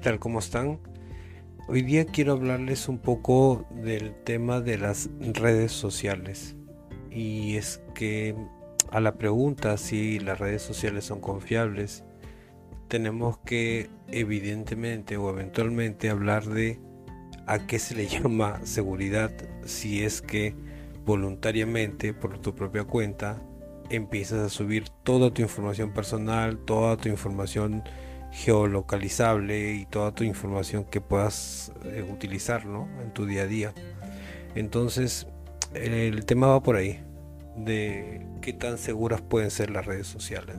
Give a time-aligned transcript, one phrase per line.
[0.00, 0.18] ¿Qué tal?
[0.18, 0.80] ¿Cómo están?
[1.68, 6.56] Hoy día quiero hablarles un poco del tema de las redes sociales.
[7.10, 8.34] Y es que
[8.90, 12.02] a la pregunta si las redes sociales son confiables,
[12.88, 16.80] tenemos que evidentemente o eventualmente hablar de
[17.46, 19.30] a qué se le llama seguridad
[19.66, 20.54] si es que
[21.04, 23.42] voluntariamente por tu propia cuenta
[23.90, 27.82] empiezas a subir toda tu información personal, toda tu información
[28.32, 33.74] geolocalizable y toda tu información que puedas eh, utilizar en tu día a día.
[34.54, 35.26] Entonces,
[35.74, 37.00] el tema va por ahí,
[37.56, 40.56] de qué tan seguras pueden ser las redes sociales.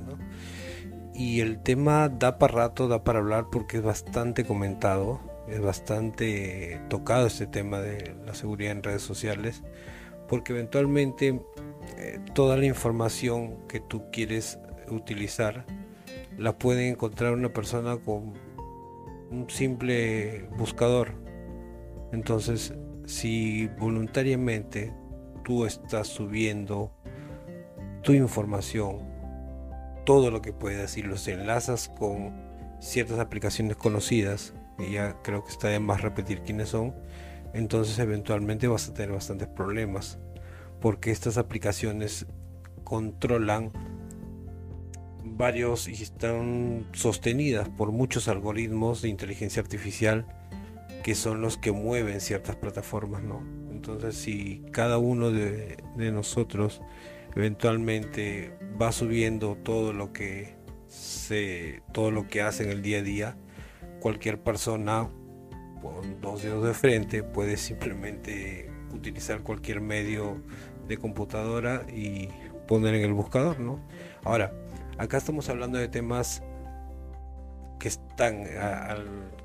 [1.14, 6.80] Y el tema da para rato, da para hablar porque es bastante comentado, es bastante
[6.90, 9.62] tocado este tema de la seguridad en redes sociales,
[10.28, 11.42] porque eventualmente
[11.98, 14.58] eh, toda la información que tú quieres
[14.90, 15.66] utilizar
[16.38, 18.34] la puede encontrar una persona con
[19.30, 21.14] un simple buscador.
[22.12, 22.74] Entonces,
[23.06, 24.94] si voluntariamente
[25.44, 26.92] tú estás subiendo
[28.04, 29.00] tu información,
[30.06, 32.34] todo lo que puedas y los enlazas con
[32.80, 36.96] ciertas aplicaciones conocidas, y ya creo que está de más repetir quiénes son,
[37.54, 40.20] entonces eventualmente vas a tener bastantes problemas,
[40.80, 42.26] porque estas aplicaciones
[42.84, 43.72] controlan
[45.24, 50.26] varios y están sostenidas por muchos algoritmos de inteligencia artificial
[51.04, 53.42] que son los que mueven ciertas plataformas, ¿no?
[53.72, 56.82] Entonces, si cada uno de, nosotros
[57.36, 60.56] eventualmente va subiendo todo lo que
[60.88, 63.38] se, todo lo que hace en el día a día,
[64.00, 65.10] cualquier persona
[65.82, 70.44] con dos dedos de frente puede simplemente utilizar cualquier medio
[70.88, 72.30] de computadora y
[72.68, 73.80] poner en el buscador, ¿no?
[74.24, 74.54] Ahora,
[75.02, 76.44] Acá estamos hablando de temas
[77.80, 78.44] que están,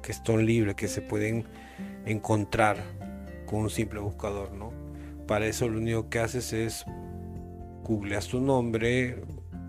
[0.02, 1.46] que están libres, que se pueden
[2.04, 2.76] encontrar
[3.46, 4.70] con un simple buscador, ¿no?
[5.26, 6.84] Para eso lo único que haces es
[7.84, 9.22] googleas tu nombre,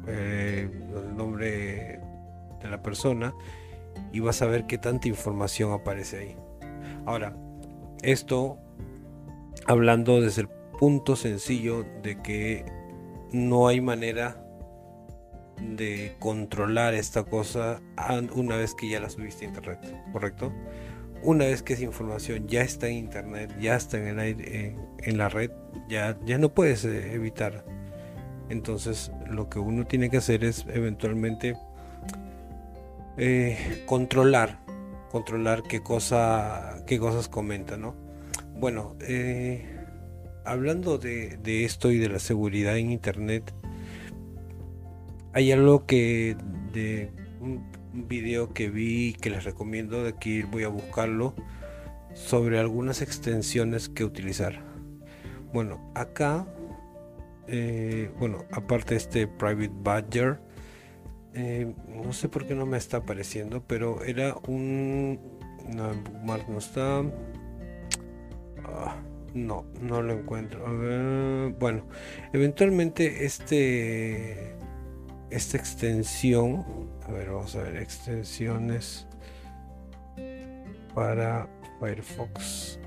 [0.08, 2.02] eh, el nombre
[2.62, 3.34] de la persona
[4.12, 6.36] y vas a ver qué tanta información aparece ahí.
[7.06, 7.34] Ahora,
[8.02, 8.58] esto
[9.68, 12.66] hablando desde el punto sencillo de que
[13.32, 14.44] no hay manera
[15.62, 17.82] de controlar esta cosa
[18.34, 19.80] una vez que ya la subiste a internet,
[20.12, 20.54] ¿correcto?
[21.24, 25.52] Una vez que esa información ya está en internet, ya está en, en, la red,
[25.90, 27.66] ya, ya no puedes eh, evitar.
[28.50, 31.56] Entonces lo que uno tiene que hacer es eventualmente
[33.18, 34.60] eh, controlar,
[35.12, 37.96] controlar qué, cosa, qué cosas comenta, ¿no?
[38.54, 39.66] Bueno, eh,
[40.46, 43.54] hablando de, de esto y de la seguridad en internet,
[45.34, 46.36] hay algo que
[46.74, 51.34] de un, video que vi que les recomiendo de aquí voy a buscarlo
[52.14, 54.62] sobre algunas extensiones que utilizar.
[55.52, 56.46] Bueno acá
[57.48, 60.40] eh, bueno aparte este private badger
[61.34, 65.20] eh, no sé por qué no me está apareciendo pero era un
[65.68, 65.94] no,
[66.48, 67.02] no está
[68.64, 68.96] ah,
[69.34, 70.66] no no lo encuentro.
[71.60, 71.84] Bueno
[72.32, 74.57] eventualmente este
[75.30, 76.66] esta extensión,
[77.08, 79.08] a ver, vamos a ver, extensiones
[80.94, 81.48] para
[81.80, 82.80] Firefox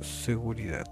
[0.00, 0.86] seguridad.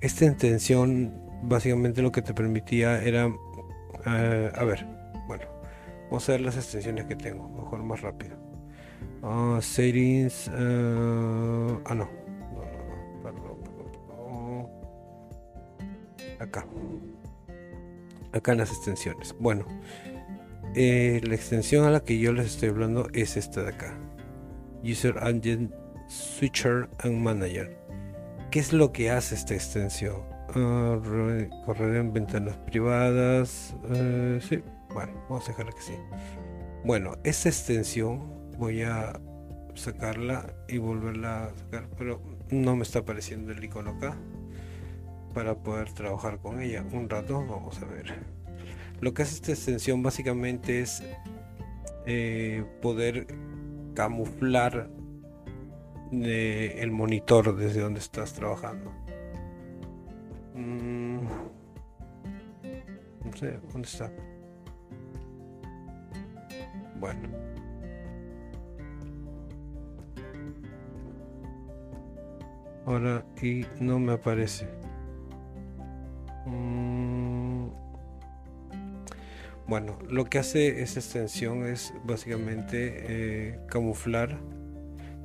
[0.00, 1.12] Esta extensión
[1.42, 3.32] básicamente lo que te permitía era,
[4.06, 4.86] eh, a ver,
[5.26, 5.44] bueno,
[6.04, 8.36] vamos a ver las extensiones que tengo, mejor más rápido.
[9.22, 12.08] Uh, settings, uh, ah no,
[16.46, 16.66] acá.
[18.32, 19.34] Acá en las extensiones.
[19.38, 19.66] Bueno,
[20.74, 23.98] eh, la extensión a la que yo les estoy hablando es esta de acá.
[24.84, 25.70] User Engine
[26.08, 27.76] Switcher and Manager.
[28.50, 30.22] ¿Qué es lo que hace esta extensión?
[30.54, 30.98] Ah,
[31.64, 33.74] correr en ventanas privadas.
[33.90, 35.94] Eh, sí, bueno, vamos a dejarla que sí.
[36.84, 39.18] Bueno, esta extensión voy a
[39.74, 42.20] sacarla y volverla a sacar, pero
[42.50, 44.16] no me está apareciendo el icono acá
[45.36, 47.44] para poder trabajar con ella un rato.
[47.46, 48.14] Vamos a ver.
[49.02, 51.02] Lo que hace esta extensión básicamente es
[52.06, 53.26] eh, poder
[53.94, 54.88] camuflar
[56.10, 58.90] eh, el monitor desde donde estás trabajando.
[60.54, 61.18] Mm,
[63.22, 64.10] no sé, ¿dónde está?
[66.98, 67.28] Bueno.
[72.86, 74.85] Ahora y no me aparece.
[76.46, 77.68] Mm.
[79.68, 84.38] Bueno, lo que hace esta extensión es básicamente eh, camuflar.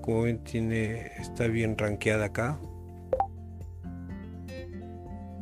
[0.01, 2.59] Como ven, tiene, está bien rankeada acá.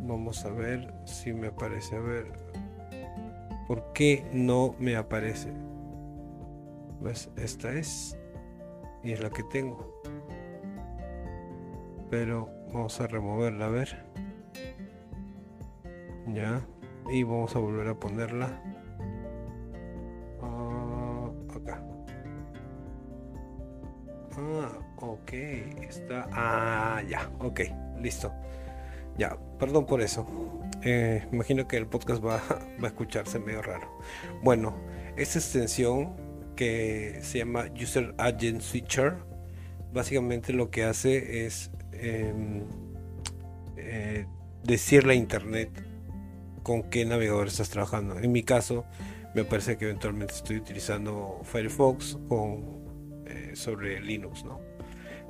[0.01, 1.95] Vamos a ver si me aparece.
[1.95, 2.25] A ver,
[3.67, 5.53] ¿por qué no me aparece?
[6.99, 7.29] ¿Ves?
[7.37, 8.17] Esta es
[9.01, 10.01] y es la que tengo.
[12.09, 14.08] Pero vamos a removerla, a ver.
[16.27, 16.61] Ya.
[17.11, 18.61] Y vamos a volver a ponerla.
[20.41, 21.83] Ah, acá.
[24.37, 25.33] Ah, ok.
[25.81, 26.27] Está.
[26.31, 27.29] Ah, ya.
[27.39, 27.61] Ok.
[27.99, 28.31] Listo.
[29.17, 29.37] Ya.
[29.57, 30.25] Perdón por eso.
[30.81, 32.37] Eh, imagino que el podcast va,
[32.83, 33.99] va a escucharse medio raro.
[34.43, 34.75] Bueno,
[35.17, 36.15] esta extensión
[36.55, 39.29] que se llama User Agent Switcher
[39.93, 42.63] básicamente lo que hace es em,
[43.77, 44.25] eh,
[44.63, 45.69] decirle a internet
[46.59, 48.19] con qué navegador estás trabajando.
[48.19, 48.85] En mi caso,
[49.35, 54.59] me parece que eventualmente estoy utilizando Firefox con, eh, sobre Linux, ¿no?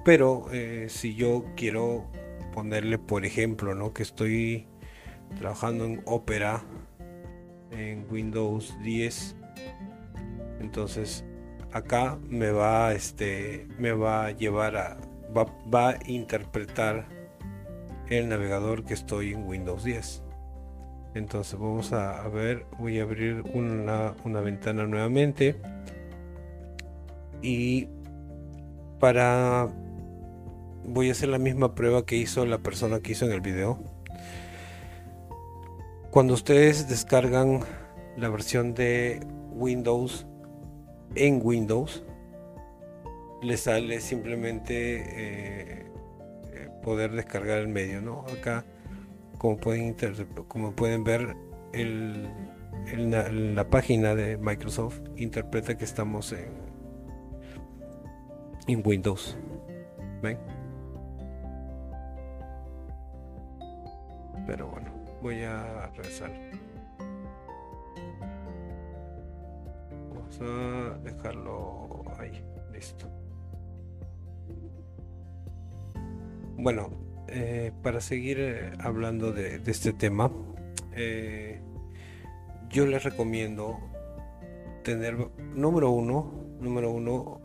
[0.06, 2.10] Pero eh, si yo quiero
[2.54, 3.94] ponerle, por ejemplo, ¿no?
[3.94, 4.68] que estoy
[5.38, 6.64] trabajando en Opera
[7.72, 9.36] en Windows 10,
[10.60, 11.24] entonces
[11.72, 14.98] acá me va, este, me va a llevar a,
[15.36, 17.08] va, va a interpretar
[18.08, 20.24] el navegador que estoy en Windows 10.
[21.16, 25.56] Entonces vamos a, ver, voy a abrir una, ventana nuevamente.
[27.42, 27.88] Y
[29.00, 29.70] para...
[30.86, 33.80] Voy a hacer la misma prueba que hizo la persona que hizo en el video.
[36.10, 37.60] Cuando ustedes descargan
[38.18, 39.20] la versión de
[39.52, 40.26] Windows
[41.16, 42.04] en Windows,
[43.44, 45.92] les sale simplemente eh,
[46.54, 48.22] eh, poder descargar el medio, ¿no?
[48.22, 48.66] Acá
[49.40, 49.96] como pueden,
[50.50, 51.36] como pueden ver,
[51.72, 52.30] el,
[53.56, 56.52] la, página de Microsoft interpreta que estamos en,
[58.68, 59.38] en Windows.
[60.22, 60.38] ¿Ven?
[64.46, 64.92] Pero bueno,
[65.22, 66.32] voy a regresar.
[70.10, 72.44] Vamos a dejarlo ahí.
[72.74, 73.08] Listo.
[76.58, 76.90] Bueno,
[77.31, 80.31] eh, para seguir eh, hablando de, este tema,
[80.96, 81.62] eh,
[82.70, 83.80] yo les recomiendo
[84.84, 85.18] tener,
[85.56, 87.42] número uno, número uno,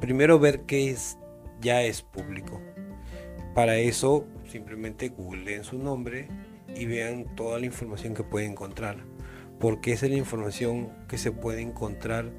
[0.00, 1.18] primero ver qué es,
[1.60, 2.60] ya es público.
[3.54, 6.28] Para eso, simplemente googleen su nombre
[6.74, 8.96] y vean toda la información que pueden encontrar.
[9.60, 12.30] Porque esa es la información que se puede encontrar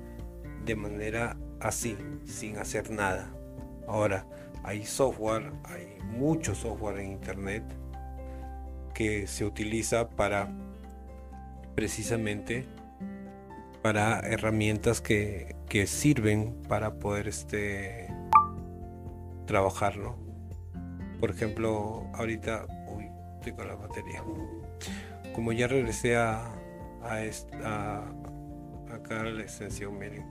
[0.66, 3.34] de manera así, sin hacer nada.
[3.88, 4.28] Ahora,
[4.64, 7.64] hay software, hay mucho software en internet
[8.94, 10.50] que se utiliza para
[11.76, 12.66] precisamente
[13.82, 15.54] para herramientas que,
[15.88, 18.08] sirven para poder este
[19.46, 19.96] trabajar
[21.20, 23.10] por ejemplo ahorita uy
[23.46, 24.24] estoy con la batería.
[25.34, 26.52] Como ya regresé a,
[27.04, 28.00] a, esta,
[28.92, 30.26] acá la extensión miren.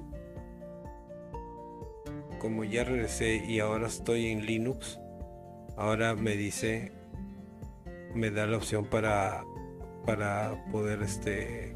[2.41, 4.99] Como ya regresé y ahora estoy en Linux
[5.77, 6.93] ahora me dice
[8.15, 9.45] me da la opción para
[10.07, 11.75] para poder este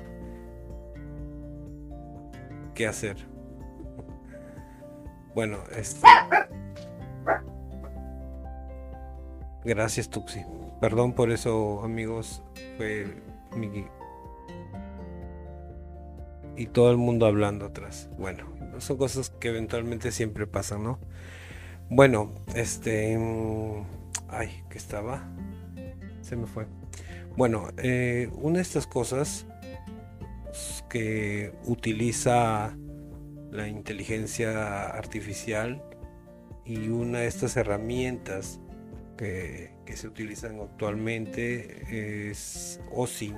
[2.74, 3.16] qué hacer.
[5.34, 6.06] Bueno este
[9.64, 10.44] gracias Tuxi.
[10.80, 12.42] Perdón por eso amigos.
[12.76, 13.06] Fue
[13.56, 13.86] mi
[16.56, 18.08] y todo el mundo hablando atrás.
[18.18, 18.44] Bueno
[18.78, 20.98] son cosas que eventualmente siempre pasan no
[21.90, 23.16] bueno, este...
[23.16, 23.84] Mm,
[24.28, 25.28] ay, que estaba.
[26.22, 26.66] Se me fue.
[27.36, 29.46] Bueno, eh, una de estas cosas
[30.88, 32.76] que utiliza
[33.50, 35.82] la inteligencia artificial
[36.64, 38.60] y una de estas herramientas
[39.16, 43.36] que, se utilizan actualmente es OSINT.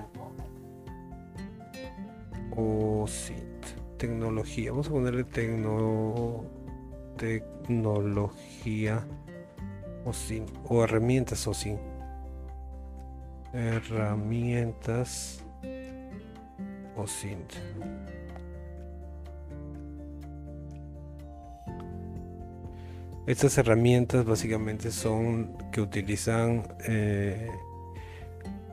[2.56, 3.40] OSINT.
[3.96, 4.72] Tecnología.
[4.72, 6.44] Vamos a ponerle tecno
[7.20, 9.06] tecnología
[10.06, 11.78] o, sin, o herramientas o sin
[13.52, 15.44] herramientas
[16.96, 17.44] o sin
[23.26, 27.50] estas herramientas básicamente son que utilizan eh,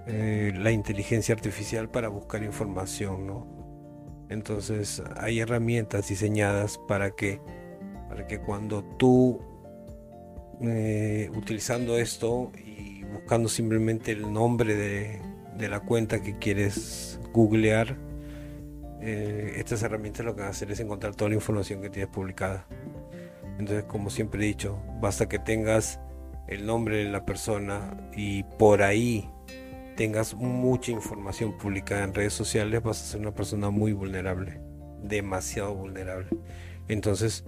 [0.07, 3.45] eh, la inteligencia artificial para buscar información ¿no?
[4.29, 7.41] entonces hay herramientas diseñadas para que
[8.27, 9.39] que cuando tú
[10.61, 15.21] eh, utilizando esto y buscando simplemente el nombre de,
[15.69, 17.95] la cuenta que quieres googlear,
[19.01, 22.09] eh, estas herramientas lo que van a hacer es encontrar toda la información que tienes
[22.09, 22.67] publicada.
[23.59, 25.99] Entonces, como siempre he dicho, basta que tengas
[26.47, 29.29] el nombre de la persona y por ahí
[29.95, 34.61] tengas mucha información publicada en redes sociales, vas a ser una persona muy vulnerable,
[35.03, 36.29] demasiado vulnerable.
[36.87, 37.43] Entonces,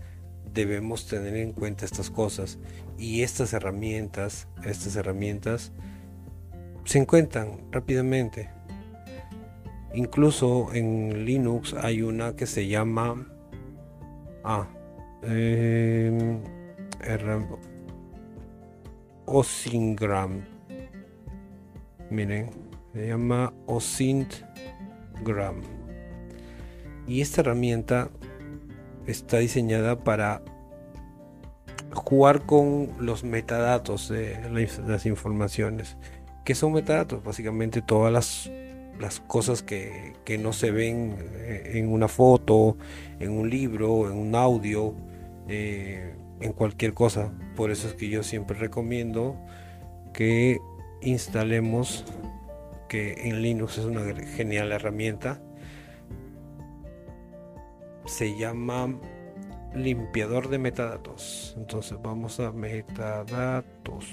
[0.53, 2.57] debemos tener en cuenta estas cosas
[2.97, 5.71] y estas herramientas, estas herramientas
[6.85, 8.49] se encuentran rápidamente.
[9.93, 13.25] Incluso en Linux hay una que se llama
[14.43, 14.67] ah,
[15.23, 16.39] eh,
[19.25, 20.45] Osingram.
[22.09, 22.49] Miren,
[22.93, 25.61] se llama Osintgram.
[27.07, 28.09] Y esta herramienta
[29.09, 30.41] está diseñada para
[31.93, 34.37] jugar con los metadatos de
[34.87, 35.97] las informaciones.
[36.45, 37.23] que son metadatos?
[37.23, 38.51] Básicamente todas las,
[38.99, 42.77] las cosas que, no se ven eh, en una foto,
[43.19, 44.95] en un libro, en un audio,
[45.47, 47.31] eh, en cualquier cosa.
[47.55, 49.35] Por eso es que yo siempre recomiendo
[50.13, 50.59] que
[51.01, 52.05] instalemos,
[52.87, 54.01] que en Linux es una
[54.35, 55.41] genial herramienta.
[58.09, 58.89] Se llama
[59.75, 61.53] limpiador de metadatos.
[61.57, 64.05] Entonces vamos a metadatos.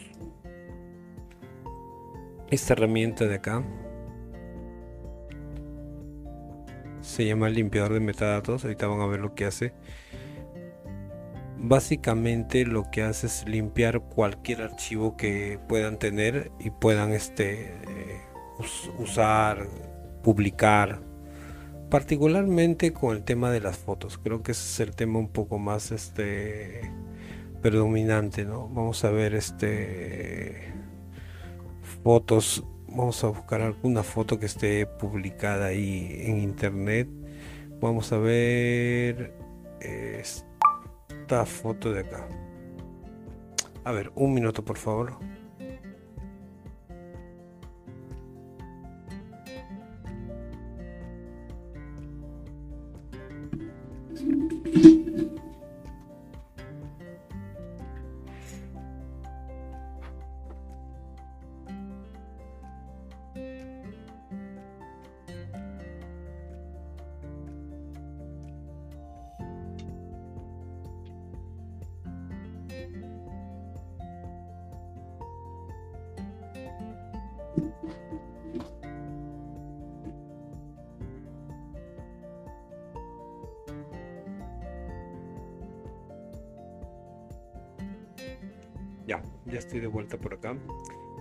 [2.51, 3.65] Esta herramienta de acá
[7.01, 8.65] se llama limpiador de metadatos.
[8.65, 9.73] Ahorita van a ver lo que hace
[11.59, 18.21] básicamente lo que hace es limpiar cualquier archivo que puedan tener y puedan este, eh,
[18.99, 19.67] usar,
[20.23, 21.01] publicar,
[21.91, 24.19] particularmente con el tema de las fotos.
[24.19, 26.91] Creo que ese es el tema un poco más este,
[27.63, 28.69] predominante, ¿no?
[28.69, 30.73] Vamos a ver este
[32.03, 37.09] fotos, vamos a buscar alguna foto que esté publicada ahí en internet.
[37.81, 39.35] Vamos a ver
[39.81, 42.29] esta foto de acá.
[43.85, 45.19] A ver, un minuto por favor.
[89.47, 90.57] Ya, estoy de vuelta por acá.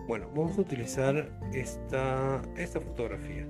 [0.08, 3.46] Bueno, vamos a utilizar esta, esta fotografía.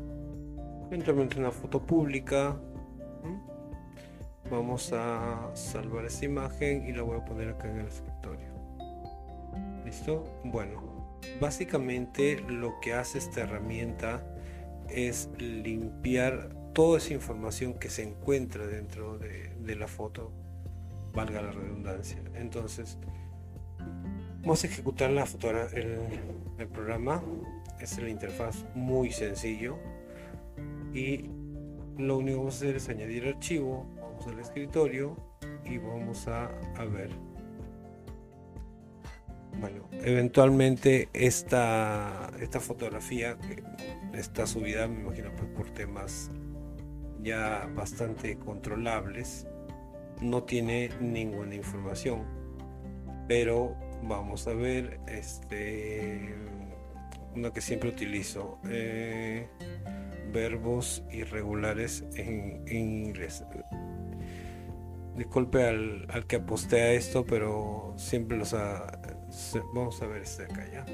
[0.87, 2.59] Eventualmente una foto pública.
[4.49, 8.47] Vamos a salvar esta imagen y la voy a poner acá en el escritorio.
[9.85, 10.23] ¿Listo?
[10.43, 14.25] Bueno, básicamente lo que hace esta herramienta
[14.89, 20.31] es limpiar toda esa información que se encuentra dentro de, de la foto,
[21.13, 22.21] valga la redundancia.
[22.35, 22.99] Entonces,
[24.45, 25.23] Vamos a ejecutar la
[25.73, 25.97] el,
[26.59, 27.23] el programa.
[27.79, 29.79] Es la interfaz muy sencillo.
[30.93, 31.31] Y
[31.97, 33.87] lo único que vamos a hacer es añadir archivo.
[33.99, 35.17] Vamos al escritorio
[35.65, 37.09] y vamos a, a ver.
[39.59, 43.63] Bueno, eventualmente esta, esta fotografía que
[44.15, 46.29] está subida, me imagino pues, por temas
[47.23, 49.47] ya bastante controlables,
[50.21, 52.23] no tiene ninguna información.
[53.27, 56.35] Pero Vamos a ver, este,
[57.35, 59.47] una que siempre utilizo, eh,
[60.31, 63.43] verbos irregulares en, inglés.
[65.15, 68.99] Disculpe al, al, que a esto, pero siempre los ha,
[69.73, 70.85] vamos a ver este acá ya.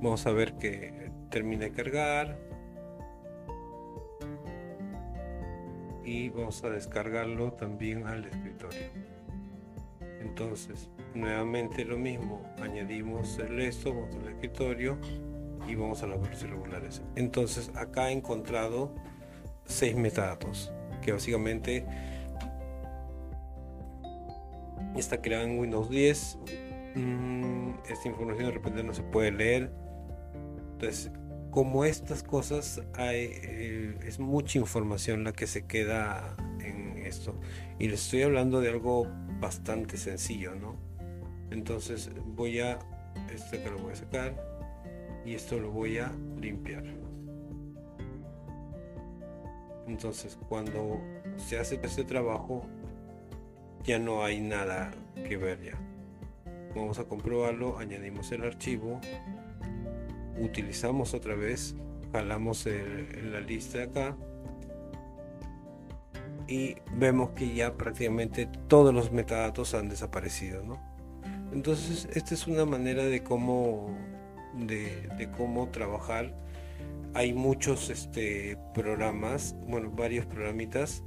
[0.00, 2.38] Vamos a ver que termina de cargar.
[6.04, 9.15] Y vamos a descargarlo también al escritorio.
[10.26, 14.98] Entonces, nuevamente lo mismo, añadimos el esto, vamos al escritorio
[15.68, 17.02] y vamos a las verbos irregulares.
[17.14, 18.92] Entonces, acá he encontrado
[19.64, 21.86] seis metadatos, que básicamente
[24.96, 26.38] está creada en Windows 10.
[26.96, 29.70] Mm, esta información de repente no se puede leer.
[30.72, 31.12] Entonces,
[31.52, 37.38] como estas cosas, hay, eh, es mucha información la que se queda en esto.
[37.78, 39.06] Y les estoy hablando de algo
[39.40, 40.76] bastante sencillo, ¿no?
[41.50, 42.78] Entonces voy a,
[43.32, 44.34] este que lo voy a sacar
[45.24, 46.84] y esto lo voy a limpiar.
[49.86, 51.00] Entonces, cuando
[51.36, 52.66] se hace este trabajo,
[53.84, 54.90] ya no hay nada
[55.28, 55.78] que ver ya.
[56.74, 59.00] Vamos a comprobarlo, añadimos el archivo,
[60.40, 61.76] utilizamos otra vez,
[62.12, 64.16] jalamos el, la lista acá
[66.48, 70.80] y vemos que ya prácticamente todos los metadatos han desaparecido, ¿no?
[71.52, 73.96] Entonces, esta es una manera de cómo,
[74.54, 76.34] de, cómo trabajar.
[77.14, 81.02] Hay muchos este, programas, bueno, varios programitas,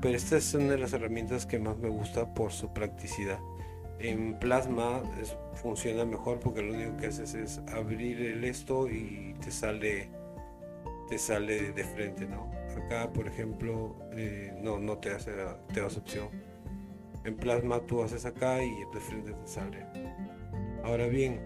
[0.00, 3.38] pero esta es una de las herramientas que más me gusta por su practicidad.
[3.98, 5.02] En Plasma
[5.54, 10.08] funciona mejor porque lo único que haces es abrir el esto y te sale,
[11.08, 12.59] te sale de frente, ¿no?
[12.84, 15.32] Acá, por ejemplo, eh, no, no te hace,
[15.72, 16.28] te das opción.
[17.24, 19.86] En Plasma tú haces acá y de frente te sale.
[20.82, 21.40] Ahora bien,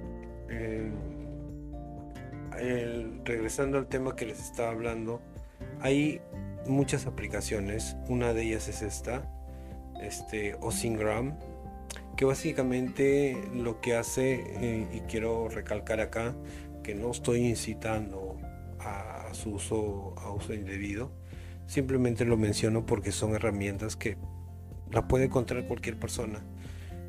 [3.24, 5.20] regresando al tema que les estaba hablando,
[5.80, 6.20] hay
[6.66, 7.96] muchas aplicaciones.
[8.08, 9.30] Una de ellas es esta,
[10.00, 11.38] este Osingram,
[12.16, 16.34] que básicamente lo que hace, eh, y quiero recalcar acá,
[16.82, 18.36] que no estoy incitando
[18.78, 21.10] a su uso, a uso indebido,
[21.66, 24.16] simplemente lo menciono porque son herramientas que
[24.90, 26.44] la puede encontrar cualquier persona.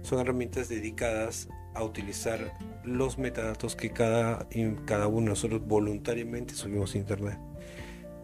[0.02, 4.48] Son herramientas dedicadas a utilizar los metadatos que cada,
[4.86, 7.40] cada uno de nosotros voluntariamente subimos a internet.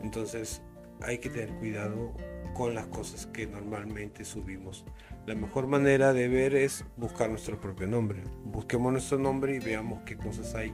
[0.02, 0.62] Entonces
[1.02, 2.14] hay que tener cuidado
[2.54, 4.86] con las cosas que normalmente subimos.
[5.26, 8.24] La mejor manera de ver es buscar nuestro propio nombre.
[8.46, 10.74] Busquemos nuestro nombre y veamos qué cosas hay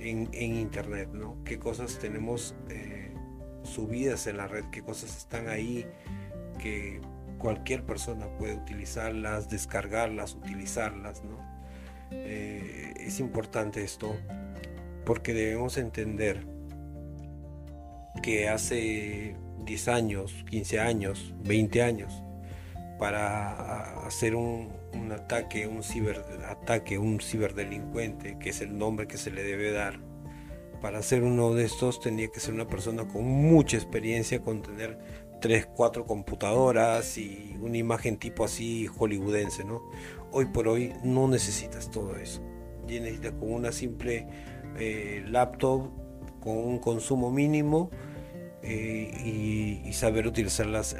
[0.00, 1.36] en, internet, ¿no?
[1.44, 3.01] Qué cosas tenemos eh,
[3.64, 5.86] subidas en la red, qué cosas están ahí
[6.58, 7.00] que
[7.38, 11.38] cualquier persona puede utilizarlas, descargarlas, utilizarlas, ¿no?
[12.12, 14.14] Eh, es importante esto
[15.04, 16.46] porque debemos entender
[18.22, 22.22] que hace 10 años, 15 años, 20 años,
[22.98, 24.70] para hacer un,
[25.12, 29.98] ataque, un ciberataque, un ciberdelincuente, que es el nombre que se le debe dar,
[30.82, 34.98] para hacer uno de estos tenía que ser una persona con mucha experiencia, con tener
[35.40, 39.88] 3, 4 computadoras y una imagen tipo así hollywoodense, ¿no?
[40.32, 42.42] Hoy por hoy no necesitas todo eso.
[42.88, 44.26] Ya necesitas con una simple
[44.78, 45.88] eh, laptop
[46.40, 47.90] con un consumo mínimo
[48.62, 50.94] eh, y, saber utilizar las,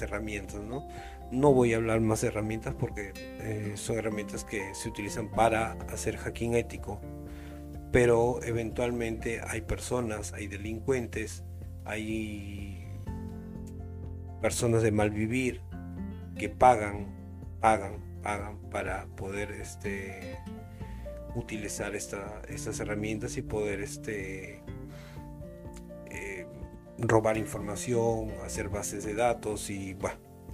[0.00, 0.60] herramientas.
[0.60, 0.88] ¿no?
[1.30, 5.72] no voy a hablar más de herramientas porque eh, son herramientas que se utilizan para
[5.92, 7.00] hacer hacking ético,
[7.92, 11.44] pero eventualmente hay personas, hay delincuentes,
[11.84, 12.86] hay
[14.40, 15.60] personas de mal vivir
[16.36, 17.06] que pagan,
[17.60, 20.38] pagan, pagan para poder este,
[21.34, 24.62] utilizar estas herramientas y poder este,
[26.98, 29.96] robar información, hacer bases de datos y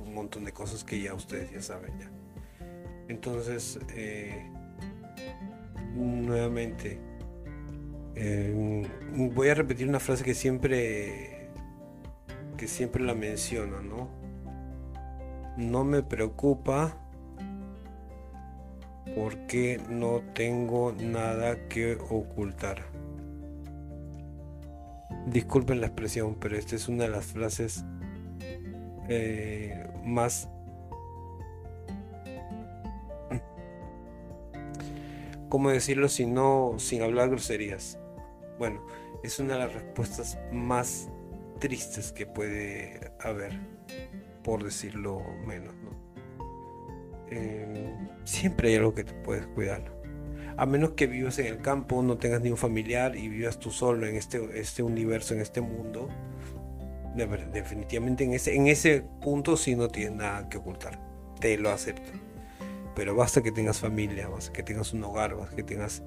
[0.05, 2.11] un montón de cosas que ya ustedes ya saben ya.
[3.09, 4.51] Entonces, eh,
[5.94, 6.99] nuevamente,
[8.14, 8.85] em,
[9.35, 11.50] voy a repetir una frase que siempre,
[12.57, 14.09] que siempre la menciono, ¿no?
[15.57, 16.96] No me preocupa
[19.14, 22.83] porque no tengo nada que ocultar.
[25.27, 27.85] Disculpen la expresión, pero esta es una de las frases
[29.09, 30.48] eh, más
[35.55, 37.96] ¿cómo decirlo sin no sin hablar groserías?
[38.64, 38.81] Bueno,
[39.22, 41.11] es una de las respuestas más
[41.59, 43.61] tristes que puede haber,
[44.42, 45.74] por decirlo menos.
[47.31, 49.83] Eh, siempre hay algo que te puedes cuidar
[50.57, 53.70] a menos que vivas en el campo, no tengas ni un familiar y vivas tú
[53.70, 56.09] solo en este, este universo, en este mundo,
[57.53, 60.98] definitivamente en ese, en ese punto sí no tienes nada que ocultar,
[61.38, 62.12] te lo acepto.
[62.96, 66.03] Pero basta que tengas familia, basta que tengas un hogar, basta que tengas,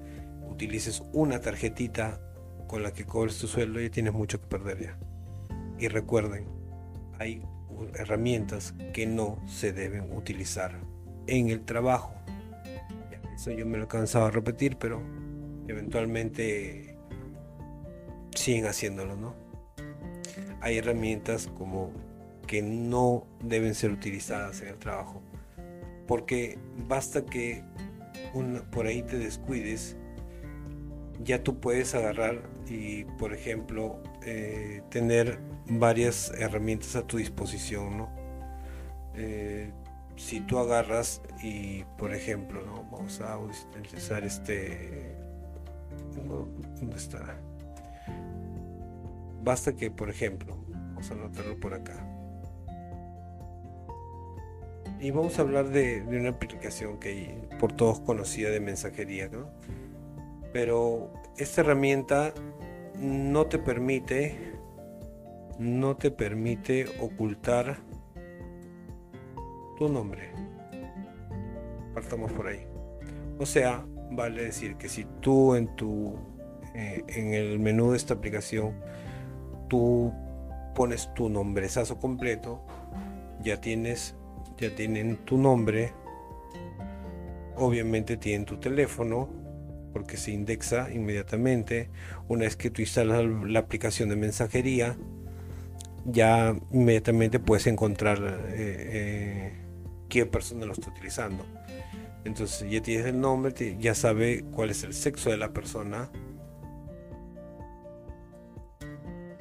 [0.50, 2.20] utilices una tarjetita
[2.68, 4.98] con la que cobres tu sueldo y tienes mucho que perder ya.
[5.80, 6.46] Y recuerden,
[7.18, 7.42] hay
[7.94, 10.78] herramientas que no se deben utilizar
[11.26, 12.14] en el trabajo
[13.38, 15.00] eso yo me lo cansado de repetir, pero
[15.68, 16.96] eventualmente
[18.34, 19.36] siguen haciéndolo, ¿no?
[20.60, 21.92] Hay herramientas como
[22.48, 25.22] que no deben ser utilizadas en el trabajo,
[26.08, 27.62] porque basta que
[28.72, 29.96] por ahí te descuides,
[31.22, 38.10] ya tú puedes agarrar y, por ejemplo, eh, tener varias herramientas a tu disposición, ¿no?
[39.14, 39.72] Eh,
[40.16, 42.84] si tú agarras y, por ejemplo, ¿no?
[42.90, 45.16] vamos a utilizar este...
[46.80, 47.36] ¿Dónde está?
[49.42, 50.58] Basta que, por ejemplo,
[50.98, 51.94] Vamos a anotarlo por acá.
[54.98, 59.48] Y vamos a hablar de, una aplicación que por todos conocida de mensajería, ¿no?
[60.58, 62.34] Pero esta herramienta
[62.98, 64.56] no te permite
[65.56, 67.78] no te permite ocultar
[69.76, 70.32] tu nombre.
[71.94, 72.66] Partamos por ahí.
[73.38, 76.16] O sea, vale decir que si tú en tu
[76.74, 78.74] eh, en el menú de esta aplicación
[79.68, 80.12] tú
[80.74, 82.64] pones tu nombrezazo completo,
[83.42, 84.16] ya tienes
[84.56, 85.92] ya tienen tu nombre,
[87.54, 89.37] obviamente tienen tu teléfono,
[89.98, 91.90] porque se indexa inmediatamente.
[92.28, 94.96] Una vez que tú instalas la aplicación de mensajería,
[96.04, 99.52] ya inmediatamente puedes encontrar eh, eh,
[100.08, 101.44] qué persona lo está utilizando.
[102.24, 106.08] Entonces ya tienes el nombre, ya sabe cuál es el sexo de la persona.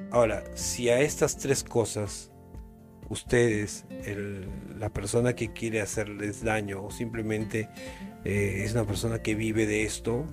[0.09, 2.31] Ahora, si a estas tres cosas
[3.09, 3.85] ustedes,
[4.79, 7.69] la persona que quiere hacerles daño o simplemente
[8.25, 10.25] eh, es una persona que vive de esto,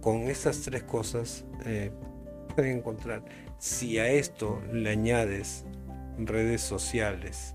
[0.00, 1.90] con estas tres cosas eh,
[2.54, 3.22] pueden encontrar.
[3.58, 5.64] Si a esto le añades
[6.18, 7.54] redes sociales,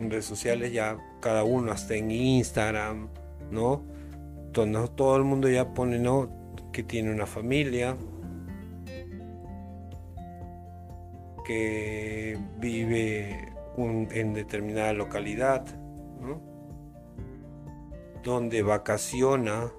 [0.00, 3.08] redes sociales ya cada uno hasta en Instagram,
[3.50, 3.82] ¿no?
[4.52, 6.30] Todo, el mundo ya pone, ¿no?
[6.72, 7.96] Que tiene una familia,
[11.44, 15.66] que vive en determinada localidad,
[18.24, 19.70] donde vacaciona,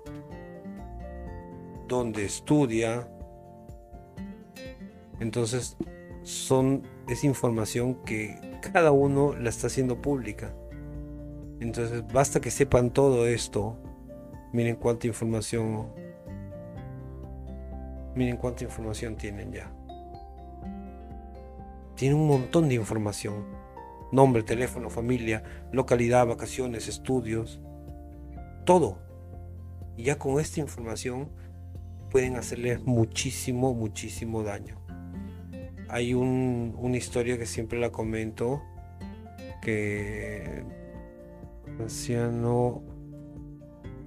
[1.88, 3.10] donde estudia.
[5.19, 5.77] Entonces
[6.23, 10.53] son es información que cada uno la está haciendo pública.
[11.60, 13.77] Entonces basta que sepan todo esto.
[14.53, 15.88] Miren cuánta información.
[18.15, 19.71] Miren cuánta información tienen ya.
[21.95, 23.45] Tiene un montón de información.
[24.12, 27.62] Nombre, teléfono, familia, localidad, vacaciones, estudios.
[28.65, 28.97] Todo.
[29.95, 31.30] Y ya con esta información
[32.10, 34.82] pueden hacerle muchísimo, muchísimo daño.
[35.88, 38.62] Hay una historia que siempre la comento
[39.62, 40.63] que
[41.80, 42.82] anciano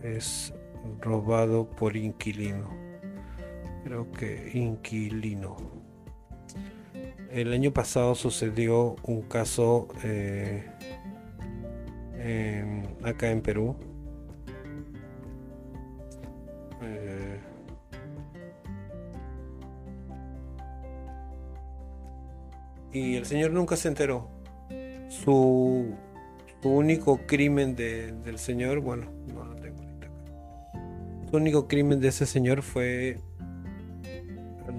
[0.03, 0.53] es
[1.01, 2.68] robado por inquilino.
[3.85, 5.57] Creo que inquilino.
[7.31, 10.64] El año pasado sucedió un caso eh,
[13.05, 13.77] acá en Perú.
[22.92, 24.29] Y el señor nunca se enteró.
[25.09, 25.94] Su,
[26.62, 30.09] único crimen del señor, bueno, no lo tengo ahorita.
[31.31, 33.20] Su único crimen de ese señor fue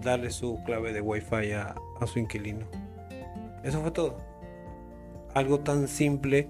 [0.02, 2.66] darle su clave de wifi a, a su inquilino.
[3.64, 4.18] Eso fue todo.
[5.34, 6.48] Algo tan simple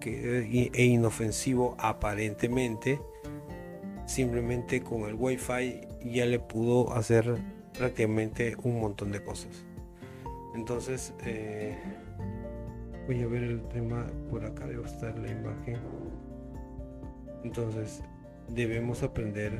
[0.00, 3.00] que, e inofensivo aparentemente.
[4.06, 7.38] Simplemente con el wifi ya le pudo hacer
[7.78, 9.64] prácticamente un montón de cosas.
[10.60, 11.74] Entonces, eh,
[13.06, 15.78] voy a ver el tema por acá, debe estar la imagen.
[17.42, 18.02] Entonces,
[18.46, 19.58] debemos aprender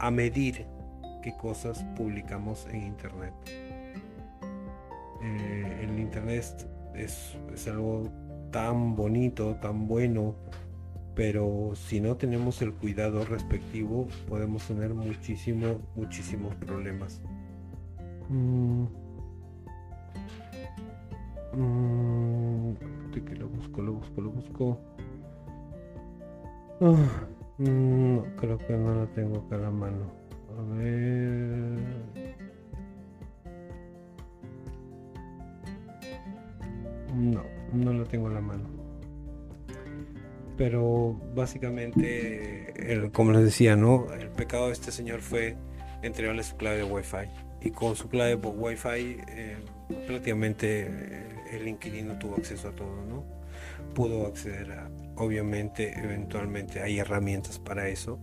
[0.00, 0.64] a medir
[1.34, 3.34] cosas publicamos en Internet.
[5.22, 8.10] Eh, el Internet es, es algo
[8.50, 10.34] tan bonito, tan bueno,
[11.14, 17.20] pero si no tenemos el cuidado respectivo podemos tener muchísimo, muchísimos problemas.
[18.28, 18.86] Mm.
[21.54, 22.74] Mm.
[23.12, 24.80] que lo busco, lo busco, lo busco.
[26.80, 27.26] Ah,
[27.58, 30.12] mm, creo que no lo tengo acá a la mano.
[30.58, 31.78] A ver.
[37.14, 38.64] No, no lo tengo en la mano.
[40.58, 44.06] Pero básicamente, como les decía, ¿no?
[44.12, 45.56] El pecado de este señor fue
[46.02, 47.45] entregarle su clave de Wi-Fi.
[47.66, 49.56] Y con su clave de Wi-Fi, eh,
[50.06, 53.24] prácticamente eh, el inquilino tuvo acceso a todo, ¿no?
[53.92, 58.20] Pudo acceder a, obviamente, eventualmente hay herramientas para eso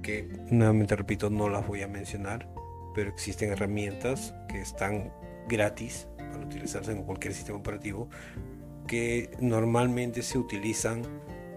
[0.00, 2.48] que nuevamente repito no las voy a mencionar,
[2.94, 5.12] pero existen herramientas que están
[5.48, 8.08] gratis para utilizarse en cualquier sistema operativo
[8.86, 11.02] que normalmente se utilizan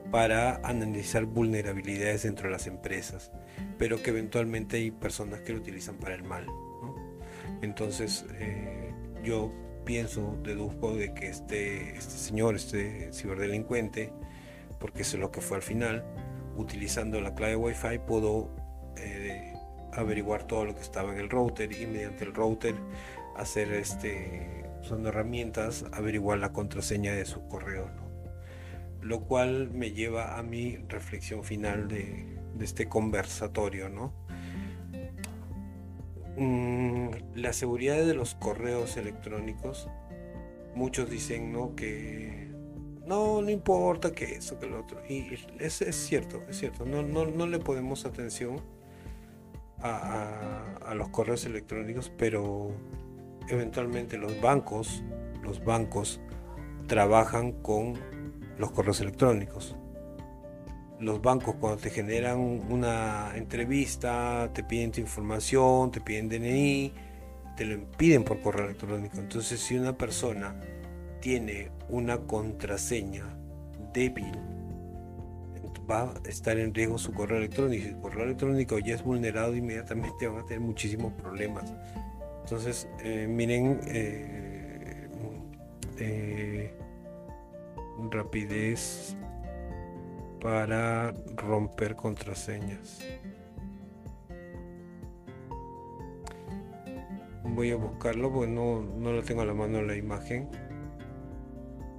[0.09, 3.31] para analizar vulnerabilidades dentro de las empresas,
[3.77, 6.47] pero que eventualmente hay personas que lo utilizan para el mal.
[7.61, 8.93] Entonces eh,
[9.23, 9.51] yo
[9.85, 14.13] pienso, deduzco de que este, este señor, este ciberdelincuente,
[14.79, 16.05] porque eso es lo que fue al final,
[16.55, 18.49] utilizando la clave Wi-Fi pudo
[18.97, 19.53] eh,
[19.93, 22.75] averiguar todo lo que estaba en el router y mediante el router
[23.35, 27.89] hacer este usando herramientas averiguar la contraseña de su correo
[29.01, 34.13] lo cual me lleva a mi reflexión final de, este conversatorio no
[36.39, 39.89] mm, la seguridad de los correos electrónicos
[40.75, 42.49] muchos dicen no que
[43.09, 45.01] no, no importa que eso, que lo otro.
[45.09, 46.85] Y es, cierto, es cierto.
[46.85, 48.61] No, no, no le ponemos atención
[49.81, 52.71] a, a, los correos electrónicos, pero
[53.47, 55.03] eventualmente los bancos,
[55.41, 56.21] los bancos
[56.85, 57.95] trabajan con
[58.59, 59.75] los correos electrónicos.
[60.99, 66.93] Los bancos cuando te generan una entrevista, te piden tu información, te piden DNI,
[67.55, 69.17] te lo piden por correo electrónico.
[69.17, 70.55] Entonces si una persona
[71.21, 73.25] tiene una contraseña
[73.93, 74.31] débil,
[75.89, 77.83] va a estar en riesgo su correo electrónico.
[77.83, 81.73] Si el correo electrónico ya es vulnerado, inmediatamente van a tener muchísimos problemas.
[82.43, 85.07] Entonces, eh, miren, eh,
[85.97, 86.73] eh,
[88.11, 89.15] rapidez
[90.41, 92.99] para romper contraseñas.
[97.43, 100.49] Voy a buscarlo porque no, lo tengo a la mano la imagen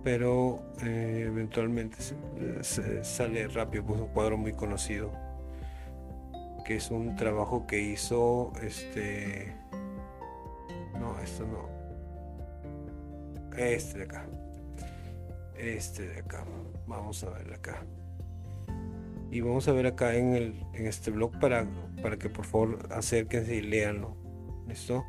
[0.02, 1.98] pero eh, eventualmente
[3.02, 5.12] sale rápido, pues un cuadro muy conocido,
[6.64, 9.54] que es un trabajo que hizo este,
[10.98, 11.68] no, esto no,
[13.56, 14.26] este de acá,
[15.58, 16.44] este de acá,
[16.86, 17.84] vamos a ver acá.
[19.30, 21.66] Y vamos a ver acá en, el, en este blog para,
[22.02, 24.16] para que por favor acérquense y leanlo.
[24.68, 25.04] ¿Listo?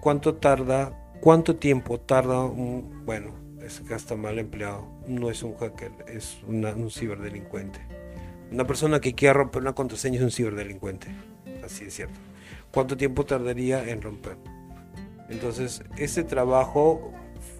[0.00, 4.86] ¿Cuánto tarda, cuánto tiempo tarda un, bueno, es que está mal empleado.
[5.06, 7.80] No es un hacker, es un ciberdelincuente.
[8.50, 11.08] Una persona que quiera romper una contraseña es un ciberdelincuente.
[11.64, 12.18] Así es cierto.
[12.72, 14.36] ¿Cuánto tiempo tardaría en romper?
[15.28, 17.12] Entonces, este trabajo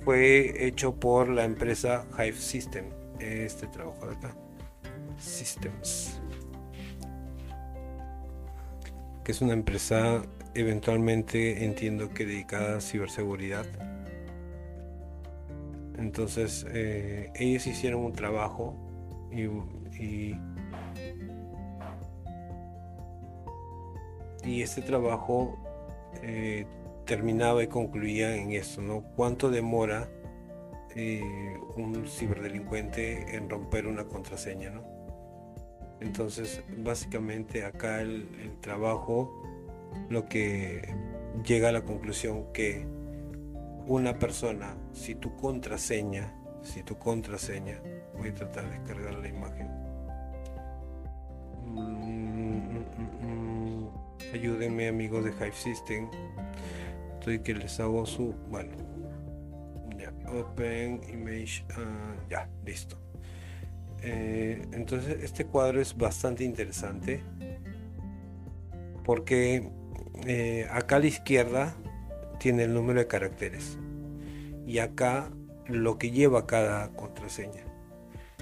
[0.04, 2.86] fue hecho por la empresa Hive System.
[3.20, 4.34] Este trabajo de acá.
[5.20, 6.20] Systems.
[9.24, 10.22] Que es una empresa
[10.54, 13.66] eventualmente entiendo que dedicada a ciberseguridad
[16.00, 18.74] entonces eh, ellos hicieron un trabajo
[19.30, 19.44] y,
[24.42, 25.58] y, este trabajo
[26.22, 26.66] eh,
[27.04, 29.02] terminaba y concluía en esto, ¿no?
[29.14, 30.08] ¿Cuánto demora
[30.96, 31.22] eh,
[31.76, 34.89] un ciberdelincuente en romper una contraseña, ¿no?
[36.00, 39.40] Entonces, básicamente acá el trabajo
[40.08, 40.94] lo que
[41.44, 42.86] llega a la conclusión que
[43.86, 46.32] una persona, si tu contraseña,
[46.62, 47.80] si tu contraseña,
[48.16, 49.68] voy a tratar de descargar la imagen.
[51.64, 52.84] Mm, mm,
[53.22, 53.88] mm,
[54.34, 56.08] ayúdenme amigos de Hive System.
[57.14, 58.72] Estoy que les hago su, bueno,
[59.98, 62.96] ya, Open Image, ah, ya, listo.
[64.02, 67.22] Eh, entonces este cuadro es bastante interesante
[69.04, 69.70] porque
[70.26, 71.76] eh, acá a la izquierda
[72.38, 73.78] tiene el número de caracteres
[74.66, 75.30] y acá
[75.66, 77.64] lo que lleva cada contraseña.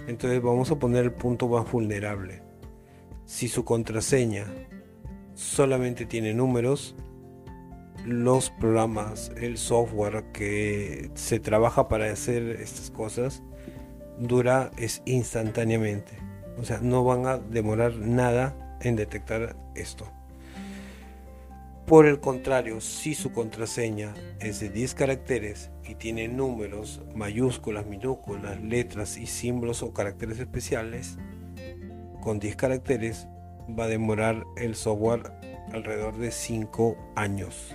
[0.06, 2.42] Entonces vamos a poner el punto más vulnerable.
[3.24, 4.46] Si su contraseña
[5.34, 6.94] solamente tiene números,
[8.04, 13.42] los programas, el software que se trabaja para hacer estas cosas
[14.18, 16.18] dura es instantáneamente.
[16.58, 20.06] O sea, no van a demorar nada en detectar esto.
[21.86, 28.60] Por el contrario, si su contraseña es de 10 caracteres y tiene números, mayúsculas, minúsculas,
[28.60, 31.16] letras y símbolos o caracteres especiales,
[32.20, 33.26] con 10 caracteres
[33.78, 35.32] va a demorar el software
[35.72, 37.74] alrededor de 5 años.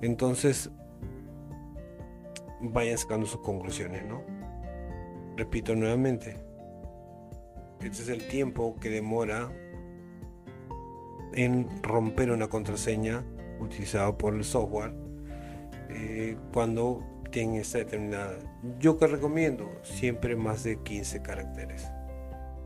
[0.00, 0.70] Entonces,
[2.60, 4.22] vayan sacando sus conclusiones, ¿no?
[5.36, 6.36] Repito nuevamente,
[7.80, 9.50] este es el tiempo que demora
[11.34, 13.24] en romper una contraseña
[13.60, 14.92] utilizada por el software
[15.88, 18.38] eh, cuando tiene esta determinada.
[18.78, 21.90] Yo que recomiendo siempre más de 15 caracteres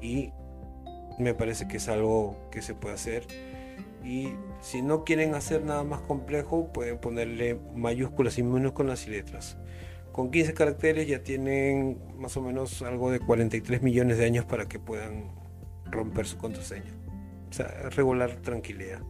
[0.00, 0.32] y
[1.18, 3.26] me parece que es algo que se puede hacer
[4.04, 9.56] y si no quieren hacer nada más complejo pueden ponerle mayúsculas y minúsculas y letras.
[10.16, 14.66] Con 15 caracteres ya tienen más o menos algo de 43 millones de años para
[14.66, 15.30] que puedan
[15.90, 16.90] romper su contraseña
[17.50, 19.00] o sea, regular tranquilidad.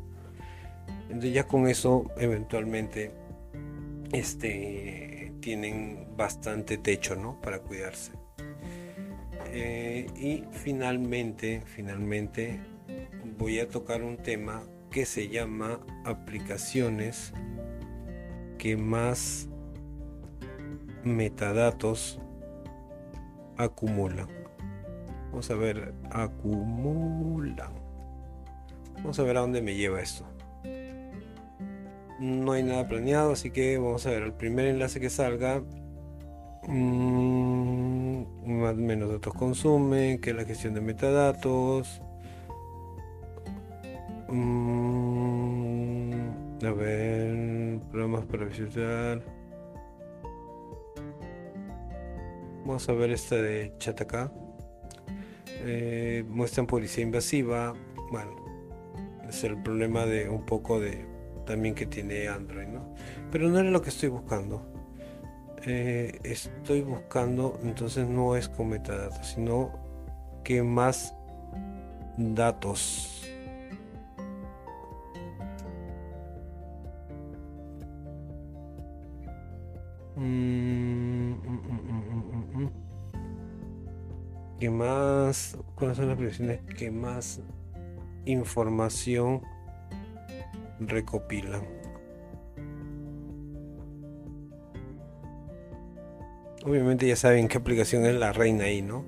[1.04, 3.12] Entonces ya con eso eventualmente
[4.12, 7.40] este, tienen bastante techo ¿no?
[7.40, 8.12] para cuidarse.
[9.52, 12.60] Eh, y finalmente, finalmente
[13.38, 17.32] voy a tocar un tema que se llama aplicaciones
[18.58, 19.48] que más
[21.06, 22.20] metadatos
[23.56, 24.28] acumulan.
[25.30, 27.72] Vamos a ver, acumulan.
[28.96, 30.26] Vamos a ver a dónde me lleva esto.
[32.18, 35.62] No hay nada planeado, así que vamos a ver el primer enlace que salga.
[36.66, 42.02] Mm, más menos datos consumen, que la gestión de metadatos.
[44.28, 46.20] Mm,
[46.64, 49.35] a ver, programas para visitar.
[52.66, 54.32] Vamos a ver esta de chat acá.
[55.64, 57.74] Eh, muestran policía invasiva.
[58.10, 58.32] Bueno,
[59.28, 61.06] es el problema de un poco de
[61.46, 62.92] también que tiene Android, ¿no?
[63.30, 64.66] Pero no es lo que estoy buscando.
[65.64, 69.70] Eh, estoy buscando, entonces no es con metadatos, sino
[70.42, 71.14] que más
[72.16, 73.30] datos.
[80.16, 80.55] Mm,
[84.58, 85.58] ¿Qué más?
[85.74, 87.40] ¿Cuáles son las previsiones que más
[88.24, 89.42] información
[90.80, 91.62] recopilan?
[96.64, 99.04] Obviamente ya saben qué aplicación es la reina ahí, ¿no?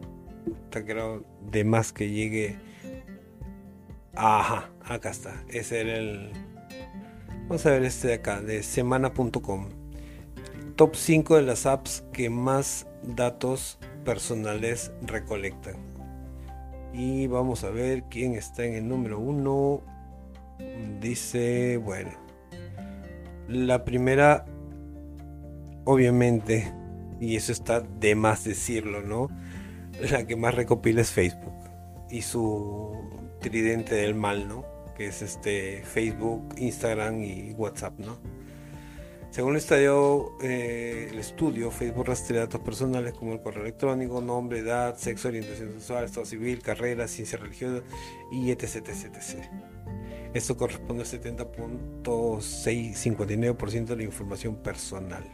[0.65, 2.59] Está claro de más que llegue.
[4.15, 5.45] Ajá, acá está.
[5.49, 6.31] Ese era el.
[7.49, 9.71] Vamos a ver este de acá, de semana.com.
[10.77, 13.79] Top 5 de las apps que más datos
[14.09, 15.77] personales recolectan.
[16.95, 19.83] Y vamos a ver quién está en el número 1.
[20.99, 22.13] Dice, bueno,
[23.49, 24.47] la primera,
[25.85, 26.73] obviamente,
[27.21, 29.29] y eso está de más decirlo, ¿no?
[30.11, 31.53] La que más recopila es Facebook
[32.09, 32.97] y su
[33.41, 34.65] tridente del mal, ¿no?
[34.97, 38.17] Que es este Facebook, Instagram y WhatsApp, ¿no?
[39.31, 44.97] Según estudio, eh, el estudio, Facebook rastrea datos personales como el correo electrónico, nombre, edad,
[44.97, 47.85] sexo, orientación sexual, estado civil, carrera, ciencia religiosa
[48.33, 48.89] y etc.
[48.89, 49.19] etc,
[50.33, 55.25] Esto corresponde al 70.659% de la información personal.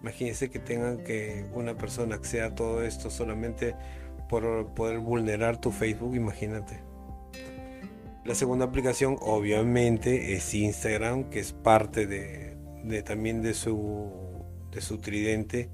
[0.00, 3.76] Imagínense que tengan que una persona acceda a todo esto solamente
[4.30, 6.80] por poder vulnerar tu Facebook, imagínate.
[8.24, 12.53] La segunda aplicación obviamente es Instagram, que es parte de,
[13.04, 14.12] también de su,
[14.70, 15.70] de su tridente,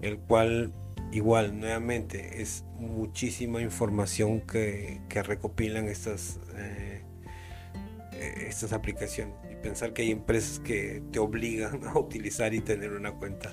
[0.00, 0.72] el cual
[1.12, 7.02] igual nuevamente es muchísima información que, que recopilan estas, eh,
[8.46, 9.34] estas aplicaciones.
[9.50, 13.52] Y pensar que hay empresas que te obligan a utilizar y tener una cuenta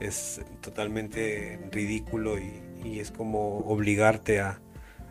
[0.00, 4.60] es totalmente ridículo y, y es como obligarte a,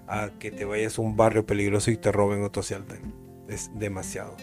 [0.08, 2.62] a, que te vayas a un barrio peligroso y te roben o te
[3.48, 4.36] es demasiado.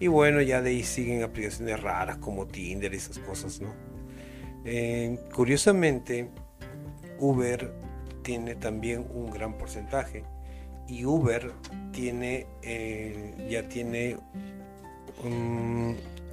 [0.00, 3.72] Y bueno, ya de ahí siguen aplicaciones raras como Tinder y esas cosas, ¿no?
[4.64, 6.30] Eh, curiosamente,
[7.18, 7.72] Uber
[8.22, 10.24] tiene también un gran porcentaje
[10.88, 11.52] y Uber
[11.92, 14.16] tiene eh, ya tiene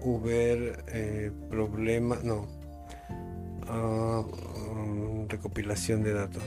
[0.02, 2.48] Uber eh, problema no
[3.68, 4.24] ah,
[5.28, 6.44] recopilación de datos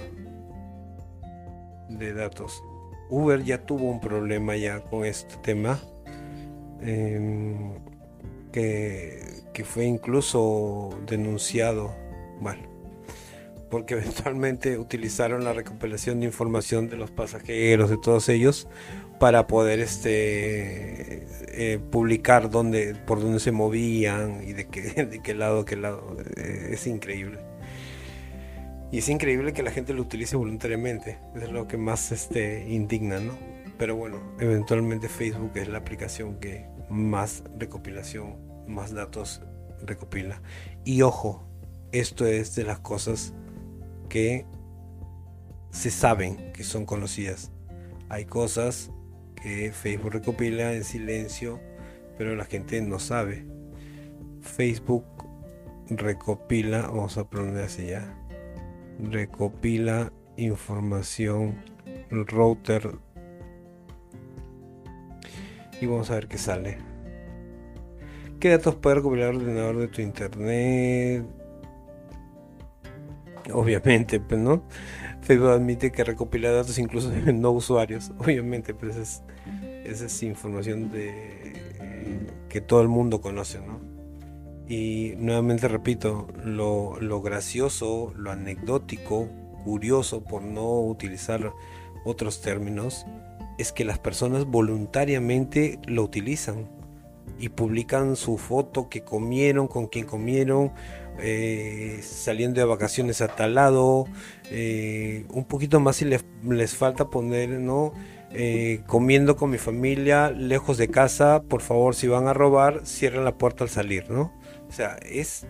[1.89, 2.63] de datos
[3.11, 5.79] Uber ya tuvo un problema ya con este tema,
[6.85, 7.75] em,
[8.53, 11.95] que, fue incluso denunciado,
[12.41, 12.63] bueno,
[13.71, 18.69] porque eventualmente utilizaron la recopilación de información de los pasajeros, de todos ellos,
[19.19, 25.35] para poder este eh, publicar dónde, por dónde se movían y de qué, de qué
[25.35, 26.17] lado, qué lado.
[26.37, 27.39] Eh, es increíble.
[28.93, 31.19] Y es increíble que la gente lo utilice voluntariamente.
[31.35, 33.37] Es lo que más este, indigna, ¿no?
[33.77, 39.43] Pero bueno, eventualmente Facebook es la aplicación que más recopilación, más datos
[39.83, 40.41] recopila.
[40.85, 41.47] Y ojo,
[41.93, 43.35] esto es de las cosas
[44.09, 44.47] que
[45.71, 47.51] se saben que son conocidas.
[48.09, 48.91] Hay cosas
[49.43, 51.61] que Facebook recopila en silencio,
[52.17, 53.47] pero la gente no sabe.
[54.41, 55.05] Facebook
[55.89, 58.17] recopila, vamos a poner así ya,
[58.99, 61.57] recopila información
[62.11, 62.99] router
[65.81, 66.79] y vamos a ver qué sale.
[68.41, 71.25] Qué datos puede recopilar el ordenador de tu internet
[73.53, 74.63] obviamente pues no
[75.21, 78.13] Facebook admite que recopila datos incluso de no usuarios.
[78.19, 79.23] Obviamente pues es,
[79.85, 81.53] esa es información de
[82.49, 83.95] que todo el mundo conoce no
[84.69, 89.29] y nuevamente repito, lo, gracioso, lo anecdótico,
[89.65, 91.53] curioso por no utilizar
[92.05, 93.05] otros términos,
[93.59, 96.69] es que las personas voluntariamente lo utilizan.
[97.37, 100.73] y publican su foto que comieron, con quién comieron,
[101.19, 104.07] eh, saliendo de vacaciones a tal lado,
[104.51, 107.93] eh, un poquito más si les, les falta poner, ¿no?
[108.33, 113.25] Eh, comiendo con mi familia, lejos de casa, por favor, si van a robar, cierren
[113.25, 114.33] la puerta al salir, ¿no?
[114.69, 115.47] O sea, es,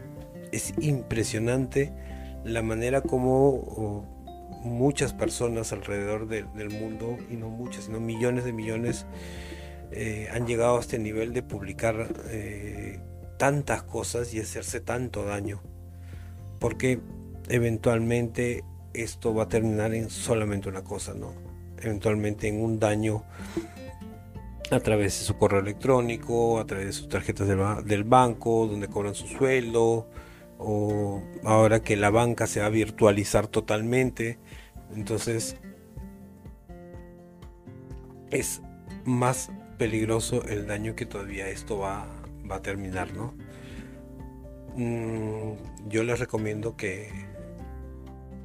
[0.52, 1.92] es impresionante
[2.44, 4.06] la manera como
[4.64, 9.06] muchas personas alrededor del mundo, y no muchas, sino millones de millones,
[9.92, 13.00] eh, han llegado a este nivel de publicar eh,
[13.38, 15.62] tantas cosas y hacerse tanto daño.
[16.58, 17.00] Porque
[17.48, 21.44] eventualmente esto va a terminar en solamente una cosa, ¿no?
[21.84, 23.24] eventualmente en un daño
[24.70, 27.46] a través de su correo electrónico, a través de sus tarjetas
[27.84, 30.08] del, banco, donde cobran su sueldo,
[30.58, 34.38] o ahora que la banca se va a virtualizar totalmente,
[34.94, 35.56] entonces
[38.30, 38.62] es
[39.04, 42.06] más peligroso el daño que todavía esto va,
[42.50, 43.34] a terminar, ¿no?
[44.76, 47.10] Mm, yo les recomiendo que,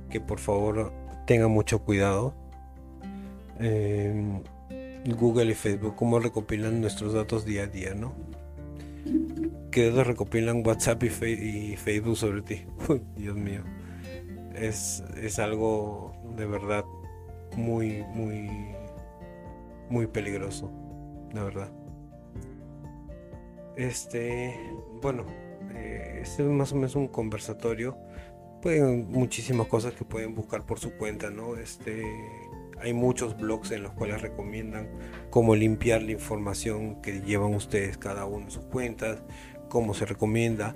[0.10, 0.94] que por favor
[1.26, 2.34] tengan mucho cuidado
[5.06, 8.14] Google y Facebook, cómo recopilan nuestros datos día a día, ¿no?
[9.72, 12.66] ¿Qué datos recopilan WhatsApp y, Facebook sobre ti?
[13.16, 13.64] Dios mío.
[14.56, 16.86] Es, es algo de verdad
[17.56, 18.50] muy, muy,
[19.90, 20.72] muy peligroso,
[21.34, 21.72] de verdad.
[23.76, 24.56] Este,
[25.02, 25.26] bueno,
[25.74, 27.98] eh, este es más o menos un conversatorio.
[28.62, 31.56] Pueden muchísimas cosas que pueden buscar por su cuenta, ¿no?
[31.56, 32.04] Este,
[32.80, 34.90] hay muchos blogs en los cuales recomiendan
[35.30, 39.22] cómo limpiar la información que llevan ustedes cada uno en sus cuentas,
[39.70, 40.76] cómo se recomienda.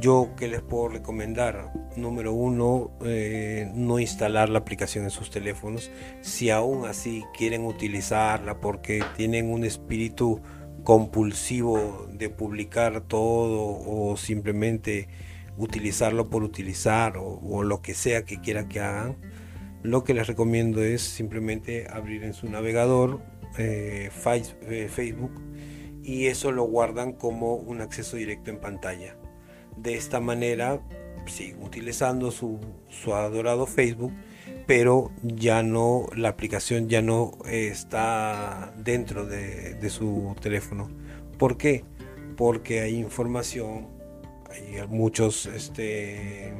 [0.00, 1.72] Yo, ¿qué les puedo recomendar?
[1.96, 5.90] Número uno, eh, no instalar la aplicación en sus teléfonos.
[6.20, 10.40] Si aún así quieren utilizarla porque tienen un espíritu
[10.82, 15.08] compulsivo de publicar todo o simplemente
[15.56, 19.16] utilizarlo por utilizar o, o lo que sea que quieran que hagan,
[19.82, 23.20] lo que les recomiendo es simplemente abrir en su navegador
[23.58, 25.40] eh, eh, Facebook
[26.02, 29.16] y eso lo guardan como un acceso directo en pantalla.
[29.82, 30.80] De esta manera
[31.26, 32.58] siguen utilizando su,
[33.12, 34.12] adorado Facebook,
[34.66, 40.90] pero ya no, la aplicación ya no está dentro de, de su teléfono.
[41.38, 41.84] ¿Por qué?
[42.36, 43.88] Porque hay información,
[44.50, 46.52] hay muchos este,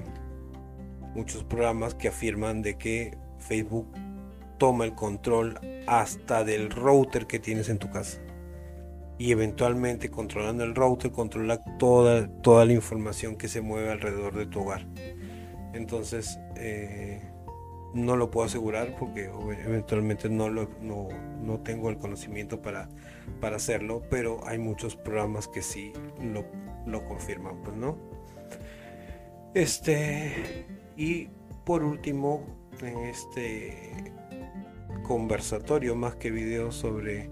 [1.14, 3.88] muchos programas que afirman de que Facebook
[4.58, 8.20] toma el control hasta del router que tienes en tu casa.
[9.18, 14.46] Y eventualmente controlando el router controla toda, toda la información que se mueve alrededor de
[14.46, 14.86] tu hogar.
[15.74, 17.20] Entonces, eh,
[17.94, 19.30] no lo puedo asegurar porque
[19.64, 21.08] eventualmente no, lo, no,
[21.42, 22.88] no, tengo el conocimiento para,
[23.40, 25.92] para hacerlo, pero hay muchos programas que sí
[26.22, 26.44] lo,
[26.86, 27.96] lo confirman, pues no.
[29.54, 30.66] Este,
[30.96, 31.28] y
[31.64, 32.44] por último,
[32.82, 34.12] en este
[35.02, 37.30] conversatorio más que video sobre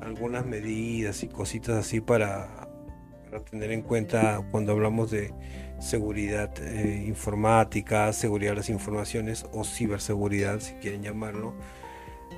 [0.00, 2.68] algunas medidas y cositas así para,
[3.50, 5.32] tener en cuenta cuando hablamos de
[5.78, 11.54] seguridad eh, informática, seguridad de las informaciones o ciberseguridad, si quieren llamarlo.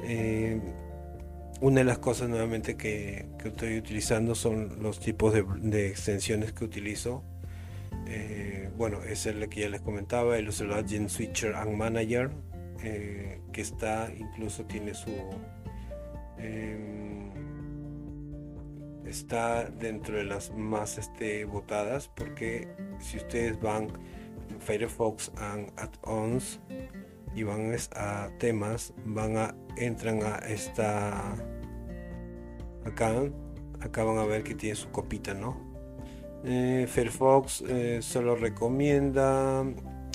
[0.04, 0.60] Eh,
[1.60, 7.24] una de las cosas nuevamente que, estoy utilizando son los tipos de extensiones que utilizo
[8.06, 10.70] eh, bueno, es el que ya les comentaba, el User
[11.08, 12.30] Switcher and Manager,
[12.80, 15.10] que está, incluso tiene su...
[16.38, 17.27] Em,
[19.08, 22.68] está dentro de las más este, votadas porque
[23.00, 23.88] si ustedes van
[24.60, 26.60] Firefox and Add-ons
[27.34, 31.34] y van a temas, van a entran a esta
[32.84, 33.12] acá,
[33.80, 35.68] acá van a ver que tiene su copita, ¿no?
[36.44, 39.64] Eh, Firefox eh, solo recomienda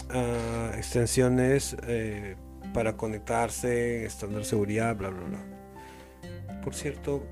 [0.10, 2.36] ah, extensiones eh,
[2.74, 6.62] para conectarse, estándar seguridad, bla, bla, bla.
[6.62, 7.24] Por cierto,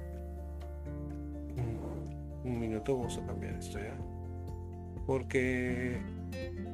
[2.43, 3.97] un minuto, vamos a cambiar esto ya.
[5.05, 6.01] Porque,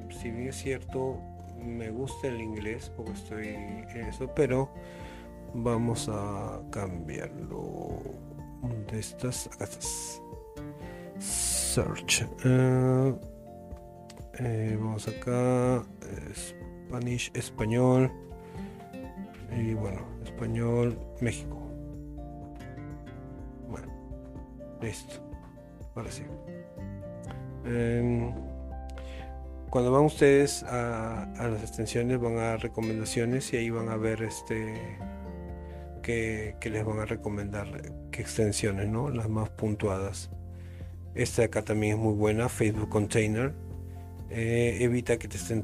[0.10, 1.20] si bien es cierto,
[1.58, 4.70] me gusta el inglés, porque estoy en eso, pero
[5.54, 8.00] vamos a cambiarlo
[8.92, 9.48] de estas.
[9.60, 9.68] Acá
[11.78, 12.26] search.
[12.44, 13.14] Eh,
[14.40, 15.84] eh, vamos acá.
[16.34, 18.12] Spanish, español.
[19.56, 21.58] Y bueno, español, México.
[23.70, 23.88] Bueno,
[24.82, 25.27] listo.
[25.98, 26.22] Ahora sí.
[27.66, 28.32] Em,
[29.72, 34.76] cuando van ustedes a, las extensiones, van a recomendaciones y ahí van a ver este
[36.04, 37.82] que, les van a recomendar
[38.12, 39.10] qué extensiones, ¿no?
[39.10, 40.30] Las más puntuadas.
[41.16, 43.56] Esta de acá también es muy buena, Facebook Container.
[44.30, 45.64] Eh, evita que te estén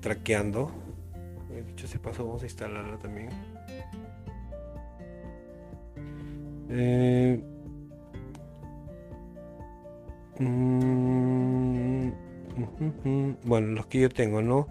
[0.00, 0.72] traqueando.
[1.52, 3.28] Eh, dicho ese paso, vamos a instalarla también.
[6.70, 7.55] Eh,
[10.38, 12.10] mm,
[13.44, 14.68] bueno, los que yo tengo, ¿no?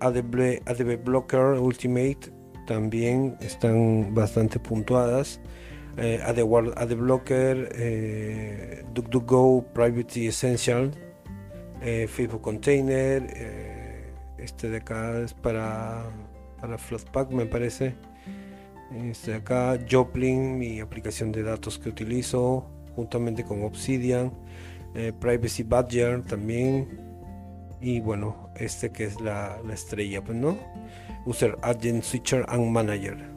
[0.00, 2.32] ADB, ADB Blocker Ultimate
[2.66, 5.40] también están bastante puntuadas.
[5.96, 6.20] Eh,
[7.74, 10.92] eh, DuckDuckGo, Privacy Essential,
[11.82, 16.04] eh, Facebook Container, eh, este de acá es para,
[16.60, 17.94] para Flatpak me parece,
[19.10, 24.32] este de acá, Joplin, mi aplicación de datos que utilizo, juntamente con Obsidian,
[24.92, 27.00] Privacy Badger también,
[27.80, 30.58] y bueno, este que es la, la estrella, pues no,
[31.26, 33.30] User Agent Switcher and Manager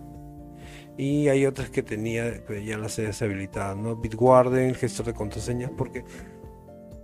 [0.98, 3.96] y hay otras que tenía, que ya las he deshabilitado, ¿no?
[3.96, 6.04] Bitwarden, gestor de contraseñas, porque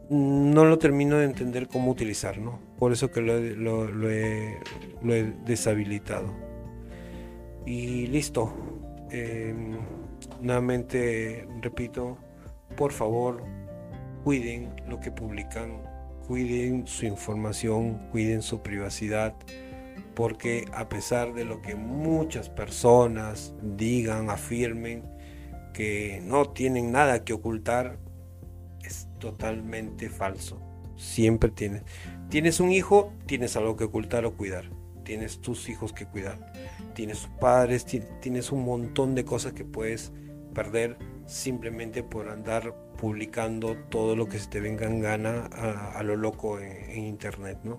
[0.10, 2.60] no lo termino de entender cómo utilizar, ¿no?
[2.78, 4.60] Por eso que lo, he,
[5.46, 6.34] deshabilitado.
[7.66, 8.54] Y listo.
[9.12, 9.78] Em,
[10.40, 12.18] nuevamente repito,
[12.78, 13.44] por favor,
[14.24, 15.82] cuiden lo que publican,
[16.28, 19.36] cuiden su información, cuiden su privacidad
[20.20, 25.04] porque a pesar de lo que muchas personas digan, afirmen,
[25.74, 28.00] que no tienen nada que ocultar,
[28.84, 30.62] es totalmente falso.
[30.98, 31.84] Siempre tienes.
[32.30, 34.66] Tienes un hijo, tienes algo que ocultar o cuidar.
[35.06, 36.54] Tienes tus hijos que cuidar.
[36.94, 37.86] Tienes padres,
[38.20, 40.12] tienes un montón de cosas que puedes
[40.54, 40.98] perder
[41.28, 46.60] simplemente por andar publicando todo lo que se te venga en gana a, lo loco
[46.60, 47.78] en, internet, ¿no?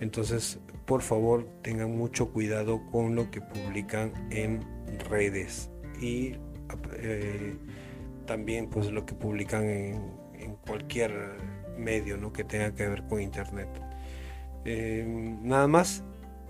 [0.00, 4.60] Entonces, por favor, tengan mucho cuidado con lo que publican en
[5.08, 5.70] redes
[6.00, 6.34] y
[6.96, 7.56] eh,
[8.26, 10.20] también pues lo que publican en,
[10.66, 11.12] cualquier
[11.78, 12.32] medio ¿no?
[12.32, 13.68] que tenga que ver con internet.
[14.64, 15.04] Eh,
[15.42, 16.02] nada más,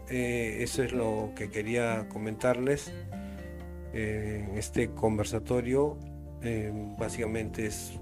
[0.09, 2.93] eh, eso es lo que quería comentarles
[3.93, 5.99] en este conversatorio.
[6.99, 7.99] Básicamente es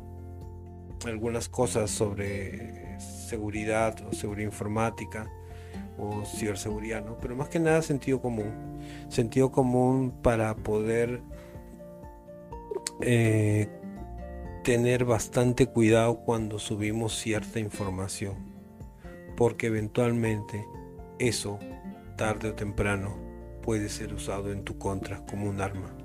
[1.06, 5.30] algunas cosas sobre seguridad o seguridad informática
[5.98, 7.18] o ciberseguridad, ¿no?
[7.18, 8.80] Pero más que nada sentido común.
[9.08, 11.20] Sentido común para poder
[13.00, 13.68] eh,
[14.62, 18.36] tener bastante cuidado cuando subimos cierta información.
[19.36, 20.64] Porque eventualmente
[21.18, 21.58] eso,
[22.16, 23.16] tarde o temprano,
[23.62, 25.97] puede ser usado en tu contra como un arma.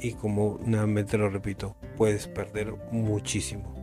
[0.00, 3.74] Y como nuevamente lo repito, puedes perder muchísimo.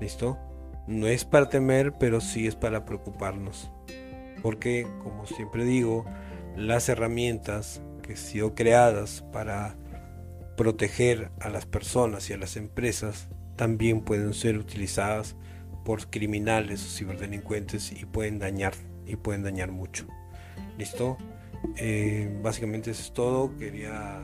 [0.00, 0.38] ¿Listo?
[0.86, 3.70] No es para temer, pero sí es para preocuparnos
[4.46, 6.04] porque, como siempre digo,
[6.56, 9.76] las herramientas que han sido creadas para
[10.56, 15.34] proteger a las personas y a las empresas también pueden ser utilizadas
[15.84, 18.74] por criminales o ciberdelincuentes y pueden dañar
[19.04, 20.06] y pueden dañar mucho.
[20.78, 21.16] ¿Listo?
[21.76, 23.56] Eh, básicamente eso es todo.
[23.56, 24.20] Quería,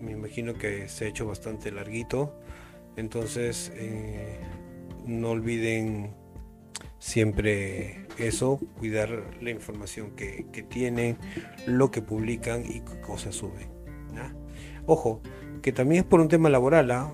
[0.00, 2.34] me imagino que se ha hecho bastante larguito.
[2.96, 4.38] Entonces, eh,
[5.06, 6.14] no olviden
[6.98, 11.16] siempre eso, cuidar la información que, tienen,
[11.66, 13.68] lo que publican y cosas suben.
[14.86, 15.20] Ojo,
[15.62, 17.12] que también es por un tema laboral, ¿ah?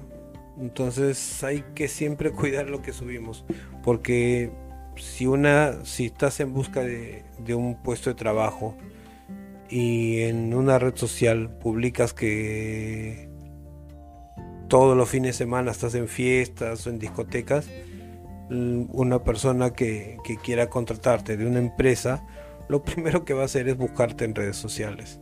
[0.59, 3.45] entonces hay que siempre cuidar lo que subimos,
[3.83, 4.51] porque
[4.97, 8.77] si una, si estás en busca de, de un puesto de trabajo
[9.69, 13.29] y en una red social publicas que
[14.69, 17.69] todos los fines de semana estás en fiestas o en discotecas,
[18.49, 22.25] una persona que, quiera contratarte de una empresa,
[22.69, 25.21] lo primero que va a hacer es buscarte en redes sociales.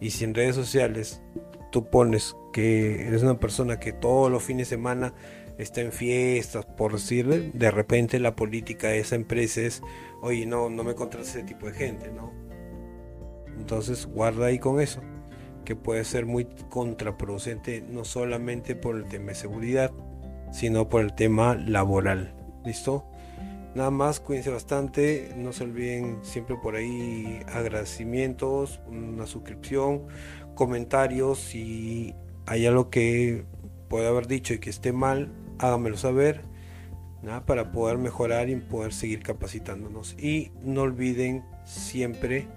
[0.00, 1.22] Y si en redes sociales
[1.70, 5.14] tú pones que eres una persona que todos los fines de semana
[5.58, 9.82] está en fiestas, por decirle, de repente la política de esa empresa es,
[10.22, 12.32] oye, no, no me contrates ese tipo de gente, ¿no?
[13.58, 15.00] Entonces guarda ahí con eso,
[15.64, 19.92] que puede ser muy contraproducente no solamente por el tema de seguridad,
[20.52, 22.34] sino por el tema laboral.
[22.64, 23.06] ¿Listo?
[23.74, 25.32] Nada más, cuídense bastante.
[25.36, 30.02] No se olviden siempre por ahí agradecimientos, una suscripción,
[30.54, 31.38] comentarios.
[31.38, 32.14] Si
[32.46, 33.44] hay algo que
[33.88, 36.42] pueda haber dicho y que esté mal, háganmelo saber.
[37.46, 40.16] Para poder mejorar y poder seguir capacitándonos.
[40.18, 42.48] Y no olviden siempre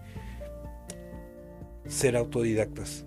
[1.87, 3.05] ser autodidactas.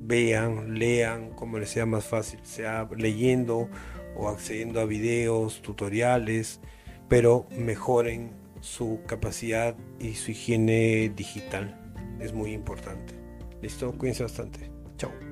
[0.00, 3.68] Vean, lean, como les sea más fácil, sea leyendo
[4.16, 6.60] o accediendo a videos, tutoriales,
[7.08, 11.76] pero mejoren su capacidad y su higiene digital.
[12.20, 13.14] Es muy importante.
[13.62, 13.92] ¿Listo?
[13.92, 14.70] Cuídense bastante.
[14.96, 15.25] Chao.